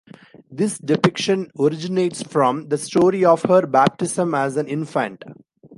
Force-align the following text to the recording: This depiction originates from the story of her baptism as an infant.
This 0.49 0.79
depiction 0.79 1.51
originates 1.59 2.23
from 2.23 2.69
the 2.69 2.77
story 2.79 3.23
of 3.23 3.43
her 3.43 3.67
baptism 3.67 4.33
as 4.33 4.57
an 4.57 4.67
infant. 4.67 5.21